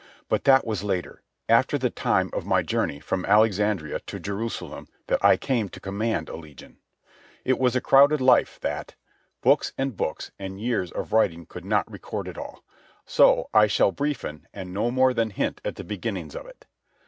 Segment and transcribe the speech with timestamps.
[0.29, 5.23] But that was later, after the time of my journey from Alexandria to Jerusalem, that
[5.23, 6.79] I came to command a legion.
[7.45, 8.95] It was a crowded life, that.
[9.41, 12.63] Books and books, and years of writing could not record it all.
[13.05, 16.65] So I shall briefen and no more than hint at the beginnings of it.